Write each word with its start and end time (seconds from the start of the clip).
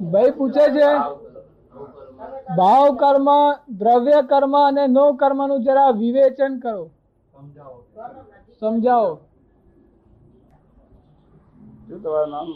ભાઈ 0.00 0.30
પૂછે 0.30 0.66
છે 0.74 0.86
ભાવ 2.56 2.96
કર્મ 2.96 3.28
દ્રવ્ય 3.70 4.22
કર્મ 4.22 4.54
અને 4.58 4.86
નો 4.86 5.12
કર્મનું 5.12 5.64
જરા 5.64 5.90
વિવેચન 5.90 6.58
કરો. 6.58 6.90
સમજાવો. 8.60 9.18
શું 11.88 12.02
તમારું 12.02 12.30
નામ? 12.30 12.48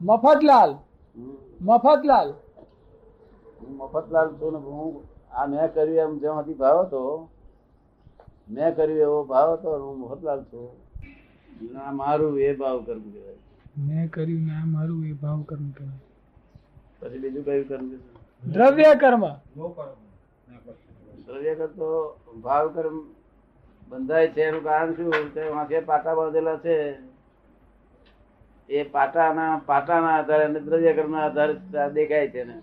મફતલાલ. 0.00 0.70
મફતલાલ. 1.60 2.32
મફતલાલ 3.68 4.28
છું 4.28 4.54
હું 4.56 5.02
આ 5.32 5.46
મેં 5.46 5.74
કર્યું 5.74 5.96
એમ 5.96 6.18
જેમાંથી 6.18 6.54
ભાવ 6.54 6.80
હતો. 6.80 7.28
મેં 8.50 8.76
કર્યું 8.76 8.98
એવો 8.98 9.24
ભાવ 9.24 9.52
હતો 9.52 9.86
હું 9.86 9.98
મફતલાલ 9.98 10.44
છું. 10.44 10.68
ના 11.72 11.92
મારું 11.92 12.38
એ 12.38 12.54
ભાવ 12.54 12.82
કર્મ 12.82 13.00
કહેવાય. 13.00 13.53
મેં 13.78 14.10
કર્યું 14.10 14.42
ના 14.46 14.64
મારું 14.64 15.06
એ 15.06 15.12
ભાવ 15.12 15.42
કર્મ 15.42 15.70
કહેવાય. 15.70 15.98
પછી 17.00 17.18
બીજું 17.18 17.44
કયું 17.44 17.68
કર્મ 17.68 17.86
દ્રવ્ય 18.52 18.94
કર્મ 18.94 19.24
દ્રવ્ય 21.26 21.54
કરતો 21.54 21.88
ભાવ 22.42 22.68
કર્મ 22.68 22.96
બંધાય 23.88 24.28
છે 24.28 24.42
એનું 24.42 24.62
કારણ 24.64 24.92
શું? 24.92 25.10
કે 25.34 25.48
વાંકે 25.48 25.80
પાટા 25.80 26.14
બાંધેલા 26.14 26.56
છે 26.56 26.76
એ 28.68 28.82
પાટાના 28.82 29.62
પાટાના 29.66 30.18
આધારે 30.18 30.44
અને 30.44 30.60
દ્રવ્ય 30.60 30.92
કર્મના 30.92 31.26
આધારે 31.26 31.92
દેખાય 31.92 32.28
છે 32.28 32.44
ને 32.44 32.60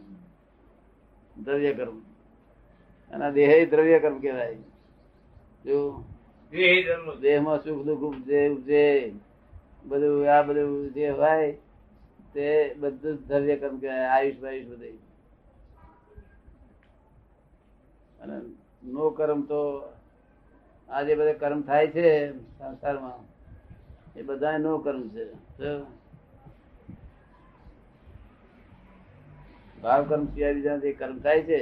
દ્રવ્ય 1.44 1.74
કર્મ 1.74 1.98
અને 3.12 3.32
દેહ 3.32 3.70
દ્રવ્ય 3.70 4.00
કર્મ 4.00 4.20
કહેવાય. 4.20 4.56
જો 5.66 6.04
દેહમાં 7.22 7.58
સુખ 7.64 7.86
દુઃખ 7.86 8.00
ઉપજે 8.00 8.50
ઉપજે. 8.50 9.14
બધું, 9.86 10.28
આ 10.30 10.42
બધું 10.42 10.94
જે 10.94 11.10
હોય 11.10 11.52
તે 12.34 12.74
બધું 12.74 13.16
દ્રવ્ય 13.28 13.56
કર્મ 13.56 13.80
કહેવાય 13.80 14.06
આયુષ 14.08 14.38
બાયુષ 14.40 14.68
બધું. 14.68 15.00
અને 18.20 18.38
નો 18.84 19.10
કર્મ 19.10 19.42
તો 19.42 19.62
આ 20.90 21.02
જે 21.02 21.16
બધા 21.16 21.34
કર્મ 21.34 21.62
થાય 21.62 21.88
છે 21.88 22.08
સંસારમાં, 22.58 23.20
એ 24.16 24.22
બધા 24.22 24.58
નો 24.58 24.78
કર્મ 24.78 25.04
છે. 25.10 25.26
ભાવ 29.84 30.02
કર્મ 30.04 30.26
સિવાય 30.26 30.54
બીજા 30.54 30.78
જે 30.78 30.94
કર્મ 30.94 31.20
થાય 31.20 31.42
છે. 31.42 31.60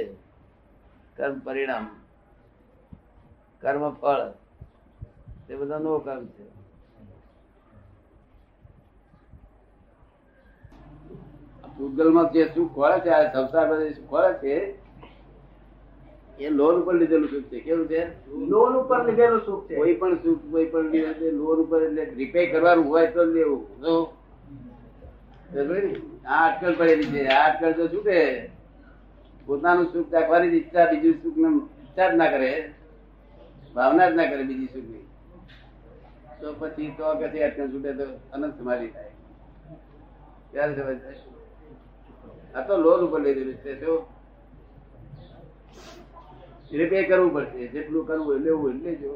કર્મ 1.16 1.38
પરિણામ, 1.38 1.86
કર્મ 3.62 3.82
ફળ, 3.90 4.22
તે 5.46 5.56
બધા 5.56 5.78
નો 5.78 5.98
કર્મ 5.98 6.26
છે. 6.26 6.59
ભૂગલમાં 11.78 12.32
જે 12.32 12.44
સુખ 12.54 12.74
ખોળે 12.74 13.00
છે? 13.00 13.10
આ 13.10 13.32
સંસાર 13.32 13.66
બધે 13.70 13.92
સુખ 13.92 14.08
ખોળે 14.10 14.32
છે? 14.34 14.54
એ 16.38 16.48
લોન 16.48 16.82
ઉપર 16.82 16.94
લીધેલું 16.94 17.28
સુખ 17.28 17.42
છે. 17.42 17.60
કેવું 17.60 17.88
છે? 17.88 18.02
લોન 18.50 18.76
ઉપર 18.76 19.04
લીધેલું 19.04 19.40
સુખ 19.46 19.68
છે. 19.68 19.76
કોઈ 19.76 19.94
પણ 19.94 20.14
સુખ 20.14 20.40
કોઈ 20.50 20.66
પણ 20.66 20.90
દિવસે 20.90 21.30
લોન 21.30 21.58
ઉપર 21.64 21.82
એટલે 21.82 22.04
રિપે 22.04 22.46
કરવાનું 22.46 22.88
હોય 22.88 23.06
તો 23.06 23.24
લેવું. 23.24 23.62
આ 26.26 26.48
અટકળ 26.48 26.74
પડેલી 26.74 27.04
છે. 27.04 27.26
આ 27.26 27.44
અટકળ 27.50 27.72
તો 27.72 27.88
શું 27.88 28.02
કે 28.04 28.18
પોતાનું 29.46 29.86
સુખ 29.92 30.12
રાખવાની 30.12 30.56
ઈચ્છા 30.58 30.90
બીજું 30.90 31.14
સુખ 31.22 31.36
ને 31.36 31.48
ઈચ્છા 31.82 32.10
જ 32.10 32.16
ના 32.16 32.30
કરે. 32.30 32.50
ભાવના 33.74 34.10
જ 34.10 34.14
ના 34.14 34.30
કરે 34.30 34.42
બીજી 34.42 34.66
સુખની. 34.66 35.06
તો 36.40 36.52
પછી 36.58 36.90
તો 36.98 37.14
પછી 37.20 37.42
અટકળ 37.42 37.68
છૂટે 37.68 37.92
તો 37.92 38.04
અનંત 38.32 38.58
સમાધિ 38.58 38.86
થાય. 38.86 39.10
ત્યારે 40.50 40.74
સમજ 40.74 41.39
આ 42.54 42.66
તો 42.66 42.76
લોન 42.76 43.04
ઉપર 43.04 43.20
લીધેલું 43.20 43.58
છે, 43.62 43.72
તો 43.80 43.92
રીપે 46.70 47.08
કરવું 47.08 47.32
પડશે, 47.34 47.68
જેટલું 47.72 48.06
કરવું 48.06 48.36
એટલે 48.36 48.50
એવું 48.50 48.76
એટલે 48.76 48.92
જો 49.02 49.12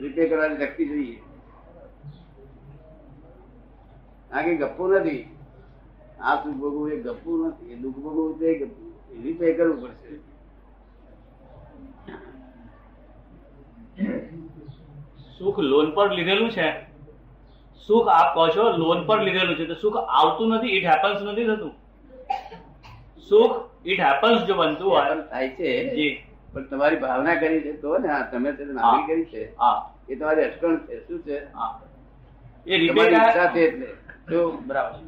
રીપે 0.00 0.28
કરવાની 0.28 0.60
શક્તિ 0.60 0.88
જોઈએ. 0.88 1.18
આ 4.32 4.42
કઈ 4.42 4.60
ગપ્પુ 4.62 4.84
નથી. 4.88 5.24
આ 6.20 6.36
સુખ 6.42 6.58
ભોગવું 6.60 6.92
એ 6.92 6.96
ગપ્પુ 7.06 7.30
નથી 7.46 7.80
દુઃખ 7.82 7.98
ભોગવું 8.04 8.38
તે 8.38 8.54
ગપ્પુ 8.60 8.84
રીપે 9.22 9.56
કરવું 9.56 9.80
પડશે. 9.82 10.14
સુખ 15.38 15.58
લોન 15.58 15.94
પર 15.94 16.08
લીધેલું 16.10 16.50
છે? 16.50 16.91
સુખ 17.88 18.08
આપ 18.08 18.34
કહો 18.34 18.48
છો 18.48 18.64
લોન 18.72 19.06
પર 19.06 19.18
લીધેલું 19.20 19.56
છે 19.56 19.66
તો 19.66 19.74
સુખ 19.74 19.96
આવતું 19.98 20.52
નથી 20.54 20.76
ઇટ 20.78 20.84
હેપન્સ 20.84 21.22
નથી 21.22 21.46
થતું. 21.46 21.72
સુખ 23.20 23.54
ઇટ 23.84 24.00
હેપન્સ 24.00 24.44
જો 24.46 24.54
બનતું 24.54 24.90
હોય. 24.90 25.14
થાય 25.30 25.48
છે. 25.50 25.70
જી. 25.94 26.12
પણ 26.52 26.66
તમારી 26.66 26.96
ભાવના 26.96 27.36
કરી 27.36 27.62
છે 27.62 27.72
તો 27.80 27.98
ને 27.98 28.08
તમે 28.30 28.52
તે 28.52 28.64
નાની 28.66 29.06
કરી 29.06 29.26
છે 29.26 29.42
હા. 29.58 29.78
એ 30.08 30.16
તમારી 30.16 30.44
અટકણ 30.44 30.76
છે 30.86 31.00
શું 31.06 31.22
છે? 31.22 31.36
હા. 31.54 31.80
એ 32.66 32.76
રીતે 32.76 33.00
ઈચ્છા 33.00 33.52
છે 33.52 33.64
એટલે. 33.64 33.88
જો 34.28 34.40
બરાબર. 34.66 34.98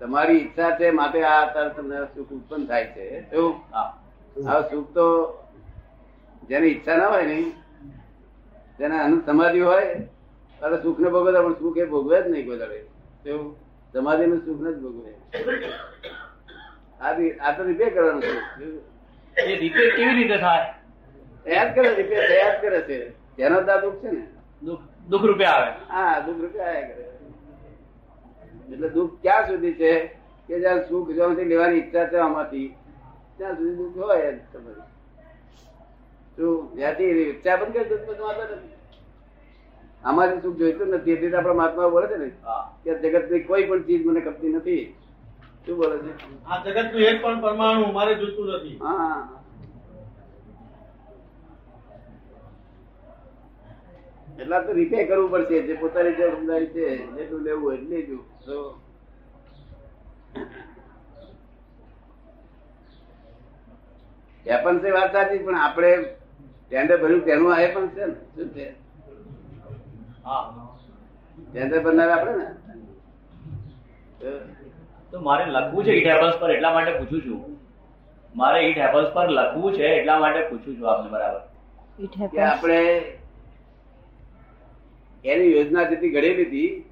તમારી 0.00 0.38
ઈચ્છા 0.38 0.76
છે 0.76 0.90
માટે 0.92 1.18
આ 1.24 1.36
અત્યારે 1.42 1.70
તમને 1.70 1.98
સુખ 2.14 2.30
ઉત્પન્ન 2.30 2.66
થાય 2.66 2.86
છે 2.94 3.04
શું 3.30 3.54
હા. 3.70 4.62
સુખ 4.70 4.88
તો 4.94 5.06
જેની 6.48 6.68
ઈચ્છા 6.68 6.96
ના 6.96 7.08
હોય 7.08 7.26
ને 7.26 7.38
તેને 8.78 8.96
અનંત 9.00 9.24
સમાધિ 9.26 9.60
હોય 9.60 9.86
ત્યારે 10.62 10.82
સુખ 10.82 10.98
ને 11.00 11.08
ભોગવતા 11.08 11.42
પણ 11.42 11.52
સુખ 11.52 11.78
એ 11.78 11.84
ભોગવે 11.84 12.22
જ 12.22 12.26
નહીં 12.26 12.46
કોઈ 12.46 12.58
દાડે. 12.58 12.84
એવું? 13.26 13.56
સમાધિ 13.92 14.26
નું 14.26 14.38
સુખ 14.38 14.60
ને 14.60 14.72
જ 14.72 14.78
ભોગવે. 14.78 15.12
આ 17.40 17.56
તો 17.56 17.62
રિપેર 17.62 17.94
કરવાનું 17.94 18.22
છે. 18.22 19.40
એ 19.40 19.56
રીતે 19.56 19.90
કેવી 19.96 20.14
રીતે 20.14 20.36
થાય? 20.36 20.74
યાદ 21.46 21.74
કરે 21.74 21.94
રિપેર 21.94 22.30
યાદ 22.30 22.62
કરે 22.62 22.80
છે. 22.80 23.10
તેનો 23.36 23.60
દા 23.60 23.76
દુઃખ 23.76 23.94
છે 23.94 24.10
ને. 24.10 24.26
દુઃખ 24.62 24.80
દુઃખ 25.08 25.24
રૂપે 25.24 25.44
આવે. 25.44 25.70
હા 25.70 26.20
દુઃખ 26.20 26.40
રૂપિયા 26.40 26.64
આવે 26.64 26.82
કરે. 26.82 27.08
એટલે 28.72 28.88
દુઃખ 28.88 29.22
ક્યાં 29.22 29.46
સુધી 29.46 29.72
છે? 29.72 30.06
કે 30.48 30.60
જ્યાં 30.60 30.88
સુખ 30.88 31.10
જ્યાંથી 31.10 31.44
લેવાની 31.44 31.78
ઈચ્છા 31.78 32.06
છે 32.06 32.16
આમાંથી 32.16 32.76
ત્યાં 33.36 33.56
સુધી 33.56 33.76
દુઃખ 33.76 33.96
હોય 33.96 34.32
જ 34.32 34.38
તમારી. 34.52 34.80
શું? 36.36 36.76
જ્યાંથી 36.76 37.04
ઈચ્છા 37.04 37.56
બંધ 37.56 37.74
કરી 37.74 37.84
દો 37.84 37.96
તો 37.96 38.24
વાંધો 38.24 38.42
નથી. 38.42 38.71
આમાંથી 40.04 40.42
સુખ 40.42 40.58
જોઈતું 40.58 40.88
નથી. 40.90 41.14
એટલે 41.14 41.36
આપણા 41.36 41.54
મહાત્મા 41.54 41.90
બોલે 41.90 42.06
છે 42.08 42.16
ને 42.16 42.28
કે 42.84 42.90
જગતની 43.04 43.44
કોઈ 43.44 43.66
પણ 43.68 43.86
ચીજ 43.86 44.02
મને 44.06 44.20
કપતી 44.20 44.54
નથી. 44.54 44.84
શું 45.64 45.76
બોલે 45.76 45.96
છે? 45.98 46.10
આ 46.46 46.58
જગતનું 46.64 47.02
એક 47.02 47.22
પણ 47.22 47.40
પરમાણુ 47.40 47.92
મારે 47.92 48.14
જોતું 48.16 48.46
નથી. 48.50 48.76
હા 48.80 49.20
એટલા 54.38 54.64
તો 54.66 54.72
રીતે 54.72 55.06
કરવું 55.06 55.30
પડશે. 55.30 55.66
જે 55.66 55.74
પોતાની 55.76 56.16
જે 56.16 56.30
સમજાય 56.30 56.66
છે 56.66 56.84
જેટલું 57.16 57.44
લેવું 57.44 57.62
હોય 57.62 57.76
એટલું 57.76 57.90
લેજો 57.90 58.18
તો 58.44 58.56
એ 64.46 64.54
પણ 64.62 64.80
છે 64.80 64.90
વાત 64.90 65.12
સાચી 65.12 65.44
પણ 65.44 65.58
આપણે 65.58 65.90
ટેન્ડર 66.66 66.98
ભર્યું 66.98 67.24
તેનું 67.24 67.52
આ 67.52 67.68
પણ 67.74 67.88
છે 67.94 68.06
ને. 68.06 68.14
શું 68.34 68.48
છે? 68.54 68.66
ટેન્ડર 71.52 71.82
ભરનાર 71.82 72.10
આપણે 72.10 72.36
ને? 72.36 72.44
તો 74.20 74.38
તો 75.10 75.20
મારે 75.20 75.44
લખવું 75.46 75.84
છે 75.84 75.90
ઇટ 75.90 76.06
હેપન્સ 76.06 76.36
પર 76.40 76.50
એટલા 76.50 76.72
માટે 76.72 76.92
પૂછું 76.98 77.22
છું. 77.22 77.58
મારે 78.36 78.70
ઇટ 78.70 78.78
હેપન્સ 78.78 79.08
પર 79.12 79.28
લખવું 79.28 79.74
છે 79.74 79.84
એટલા 79.84 80.18
માટે 80.18 80.48
પૂછું 80.48 80.80
છું 80.80 80.90
આપને 80.90 81.10
બરાબર. 81.10 81.40
It 82.04 82.30
કે 82.30 82.40
આપણે 82.40 82.78
એની 85.24 85.56
યોજના 85.56 85.82
જેથી 85.82 86.10
ઘડેલી 86.10 86.42
હતી 86.42 86.90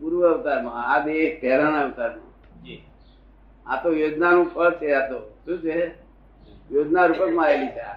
પૂર્વ 0.00 0.34
અવતારમાં 0.34 0.94
આ 0.94 0.98
દેહ 0.98 1.40
પહેરાના 1.40 1.80
અવતારમાં. 1.80 2.62
જી. 2.64 2.82
આ 3.66 3.82
તો 3.82 3.92
યોજનાનું 3.92 4.50
ફળ 4.50 4.70
છે 4.70 4.92
આ 4.92 5.08
તો. 5.08 5.18
શું 5.44 5.58
છે? 5.58 5.90
યોજના 6.72 7.06
રૂપકમાં 7.06 7.46
આવેલી 7.46 7.66
છે 7.66 7.80
આ. 7.80 7.96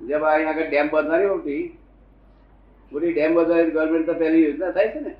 જેમ 0.00 0.24
અહીંયા 0.24 0.50
આગળ 0.50 0.68
ડેમ 0.68 0.88
બાંધવાની 0.88 1.24
હોતી 1.24 1.78
મોટી 2.94 3.12
ડેમ 3.12 3.34
વધારે 3.34 3.70
ગવર્મેન્ટ 3.70 4.06
તો 4.06 4.14
પહેલી 4.14 4.44
યોજના 4.44 4.70
થાય 4.70 4.88
છે 4.88 5.00
ને? 5.00 5.16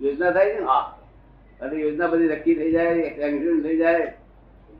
યોજના 0.00 0.30
થાય 0.30 0.50
છે 0.50 0.60
ને? 0.60 0.66
હા. 0.66 0.98
અને 1.60 1.76
યોજના 1.76 2.06
બધી 2.06 2.28
નક્કી 2.28 2.54
થઈ 2.54 2.72
જાય 2.72 2.86
એક્સિડન્ટ 2.86 3.62
થઈ 3.62 3.76
જાય 3.76 4.14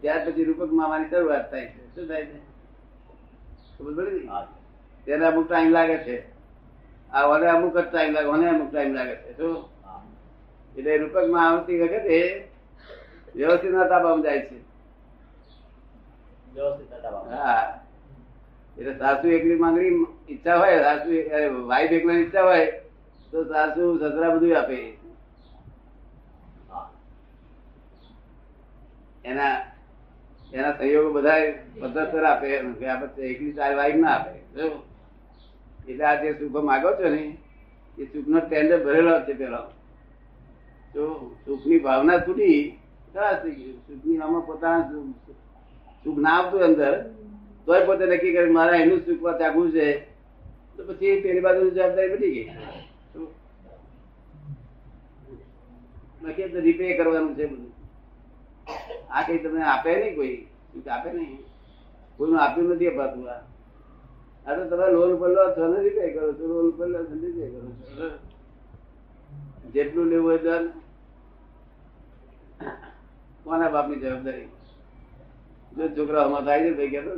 ત્યાર 0.00 0.30
પછી 0.30 0.44
રૂપકમાં 0.44 0.86
આવવાની 0.86 1.10
શરૂઆત 1.10 1.50
થાય 1.50 1.66
છે. 1.66 1.94
શું 1.94 2.08
થાય 2.08 2.26
છે? 2.26 2.38
ખબર 3.78 3.94
પડે 3.94 4.10
ને? 4.10 4.28
હા. 4.28 4.48
તેને 5.04 5.26
અમુક 5.26 5.48
ટાઈમ 5.48 5.70
લાગે 5.70 5.96
છે. 5.96 6.22
આ 7.12 7.26
ઓને 7.26 7.46
અમુક 7.46 7.78
જ 7.78 7.84
ટાઈમ 7.84 8.12
લાગે 8.12 8.26
ઓને 8.26 8.48
અમુક 8.48 8.72
ટાઈમ 8.72 8.94
લાગે 8.94 9.16
છે. 9.16 9.36
શું? 9.36 9.74
એટલે 10.76 10.92
એટલે 10.92 10.96
રૂપકમાં 10.96 11.50
આવતી 11.50 11.80
વખતે 11.80 12.48
વ્યવસ્થિત 13.34 13.72
તાબામાં 13.72 14.22
જાય 14.22 14.40
છે. 14.40 14.58
વ્યવસ્થિત. 16.54 17.04
હા. 17.32 17.53
એટલે 18.78 18.98
સાસુ 18.98 19.28
એકલી 19.28 19.54
માંગણી 19.54 20.06
ઈચ્છા 20.28 20.56
હોય, 20.56 20.82
સાસુ 20.82 21.10
વાઈફ 21.68 21.92
એકલી 21.92 22.14
ઈચ્છા 22.14 22.42
હોય, 22.42 22.66
તો 23.32 23.44
સાસુ 23.44 23.98
સસરા 23.98 24.30
બધું 24.30 24.58
આપે. 24.58 24.78
એના 29.24 29.60
એના 30.52 30.72
સહયોગ 30.78 31.12
બધા 31.12 31.36
પદ્ધતર 31.80 32.24
આપે 32.24 32.46
એકલી 33.22 33.52
ચાર 33.52 33.76
વાઈફ 33.76 33.96
ના 33.96 34.08
આપે? 34.08 34.34
એટલે 35.88 36.04
આ 36.04 36.14
જે 36.14 36.32
સુખ 36.32 36.64
માગો 36.64 36.90
છો 36.92 37.08
ને, 37.08 37.38
એ 37.98 38.04
સુખનો 38.04 38.40
ટેન્ડર 38.40 38.84
ભરેલો 38.84 39.20
છે 39.20 39.32
પેલો 39.32 39.62
તો 40.94 41.34
સુખની 41.44 41.78
ભાવના 41.78 42.18
તૂટી 42.18 42.78
બસ 43.14 43.38
થઈ 43.42 43.50
ગયું 43.50 43.76
સુખની 43.76 44.18
આમાં 44.18 44.46
પોતાના 44.46 44.88
સુખ- 46.04 46.18
ના 46.18 46.30
આવતું 46.30 46.64
અંદર 46.64 46.92
તોય 47.66 47.86
પોતે 47.86 48.04
નક્કી 48.06 48.34
કરે 48.34 48.50
મારા 48.56 48.82
એનું 48.84 49.00
સુખ 49.06 49.24
ચાખવું 49.40 49.72
છે. 49.72 49.86
તો 50.76 50.80
પછી 50.88 51.20
પેલી 51.22 51.44
બાજુ 51.46 51.70
જવાબદારી 51.70 52.12
બની 52.12 52.34
ગઈ. 52.34 52.48
બાકી 56.22 56.50
તો 56.52 56.58
રિપે 56.66 56.96
કરવાનું 56.98 57.36
છે 57.36 57.44
બધું. 57.46 57.72
આ 59.10 59.22
કઈ 59.26 59.38
તમને 59.42 59.62
આપે 59.62 59.90
નહીં 59.96 60.14
કોઈ? 60.18 60.38
આપે 60.96 61.08
નહીં? 61.12 61.40
કોઈનું 62.16 62.40
આપ્યું 62.40 62.74
નથી 62.74 62.90
અપાતું 62.92 63.28
આ. 63.30 63.42
આ 64.46 64.54
તો 64.56 64.62
તમે 64.70 64.86
લોન 64.92 65.12
ઉપર 65.16 65.30
લો 65.36 65.42
છો 65.56 65.64
ને 65.72 65.78
રિપે 65.86 66.04
કરો. 66.14 66.32
છો 66.38 66.44
લોન 66.52 66.66
ઉપર 66.70 66.88
લો 66.92 66.98
છો 67.08 67.14
રિપે 67.22 67.44
કરો. 67.52 67.68
છો 67.96 68.06
જેટલું 69.74 70.10
લેવું 70.10 70.26
હોય 70.26 70.40
દર 70.44 70.62
કોના 73.44 73.72
બાપની 73.74 74.00
જવાબદારી? 74.02 74.48
જો 75.76 75.88
છોકરા 75.88 76.22
અમારે 76.22 76.70
છે 76.70 76.74
ભાઈ 76.74 76.88
કહેતો. 76.88 77.10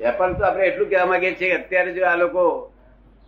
વેપાર 0.00 0.32
તો 0.32 0.44
આપણે 0.44 0.66
એટલું 0.66 0.90
કહેવા 0.90 1.06
માંગીએ 1.06 1.34
છીએ 1.40 1.56
કે 1.56 1.64
અત્યારે 1.64 1.92
જો 1.92 2.06
આ 2.06 2.16
લોકો 2.16 2.72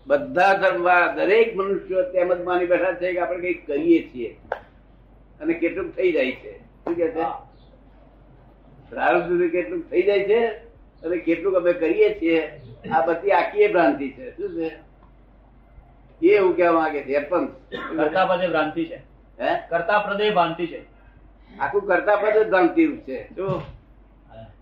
બધા 0.07 0.55
ધર્મવાળા 0.55 1.15
દરેક 1.15 1.57
મનુષ્યો 1.57 2.03
તેમ 2.03 2.35
જ 2.35 2.41
માની 2.41 2.67
બેઠા 2.67 2.93
છે 2.93 3.13
કે 3.13 3.21
આપણે 3.21 3.39
કંઈક 3.39 3.67
કરીએ 3.67 4.11
છીએ. 4.15 4.41
અને 5.41 5.55
કેટલુંક 5.55 5.97
થઈ 5.97 6.13
જાય 6.13 6.33
છે. 6.33 6.59
શું 6.59 6.95
કે 6.95 7.09
છે? 7.09 7.23
પ્રારંભ 8.91 9.23
સુધી 9.23 9.49
કેટલુંક 9.49 9.91
થઈ 9.91 10.03
જાય 10.03 10.25
છે 10.25 10.47
અને 11.03 11.17
કેટલુંક 11.17 11.57
અમે 11.57 11.73
કરીએ 11.73 12.21
છીએ. 12.21 12.61
આ 12.91 13.07
બધી 13.07 13.31
આખી 13.31 13.69
ભ્રાંતિ 13.69 14.11
છે. 14.11 14.37
શું 14.37 14.61
છે? 14.61 14.73
એ 16.27 16.39
હું 16.39 16.57
કહેવા 16.57 16.73
માંગે 16.73 17.03
છે. 17.03 17.29
ભ્રાંતિ 18.49 18.85
છે. 18.85 19.16
હે? 19.41 19.63
કરતા 19.69 19.99
પ્રદેય 19.99 20.35
ભાંતિ 20.35 20.67
છે. 20.67 20.97
આખું 21.59 21.87
કરતા 21.87 22.17
પદ 22.17 22.49
ભ્રાંતિ 22.49 22.97
છે. 22.97 23.31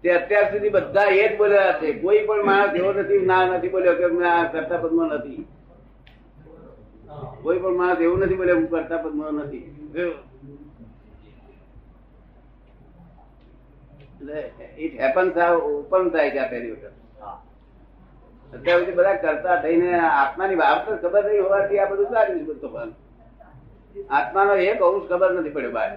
તે 0.02 0.10
અત્યાર 0.10 0.44
સુધી 0.44 0.68
બધા 0.68 1.02
એ 1.02 1.28
જ 1.28 1.38
બોલ્યા 1.38 1.72
છે. 1.72 1.92
કોઈ 1.92 2.26
પણ 2.26 2.44
માણસ 2.44 2.76
એવો 2.76 2.92
નથી 2.92 3.26
ના 3.26 3.46
નથી 3.46 3.68
બોલ્યો 3.68 3.94
કે 3.94 4.24
આ 4.24 4.52
કરતા 4.52 4.76
પદમાં 4.76 5.08
નથી. 5.08 5.46
કોઈ 7.42 7.58
પણ 7.58 7.76
માણસ 7.76 8.00
એવું 8.00 8.18
નથી 8.18 8.34
બોલ્યો 8.34 8.56
હું 8.56 8.70
કરતા 8.70 8.96
પદમાં 8.96 9.32
નથી. 9.32 9.58
ઇટ 14.78 15.00
હેપન્સ 15.00 15.36
ઓપન 15.52 16.10
થાય 16.10 16.30
છે 16.30 16.38
આ 16.38 16.50
પહેલી 16.50 16.70
વખત. 16.70 16.92
હા. 17.20 17.42
અત્યાર 18.54 18.78
સુધી 18.78 18.92
બધા 18.92 19.14
કરતા 19.14 19.56
થઈને 19.56 20.00
આત્માની 20.00 20.54
વાત 20.54 21.02
ખબર 21.02 21.24
નહીં 21.24 21.42
હોવાથી 21.42 21.78
આ 21.78 21.84
બધું 21.84 22.06
છે 22.06 22.42
બધું 22.42 23.03
આત્માનો 23.94 24.54
એક 24.64 24.80
અંશ 24.82 25.06
ખબર 25.08 25.30
નથી 25.32 25.54
પડ્યો 25.56 25.70
બહાર. 25.70 25.92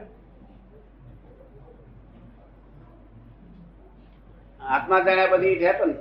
આત્મા 4.70 5.00
જાણ્યા 5.00 5.32
પછી 5.34 5.54
ઇટ 5.56 5.64
હેપન 5.68 5.92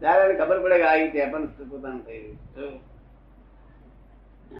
ત્યારે 0.00 0.34
ખબર 0.34 0.58
પડે 0.62 0.76
કે 0.78 0.86
આ 0.86 0.96
ઇટ 1.02 1.16
હેપન 1.16 1.44
પોતાનું 1.70 2.02
થયું? 2.06 2.74